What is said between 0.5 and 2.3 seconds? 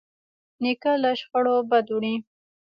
نیکه له شخړو بد وړي.